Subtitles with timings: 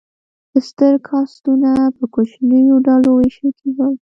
[0.67, 3.93] ستر کاستونه په کوچنیو ډلو وویشل شول.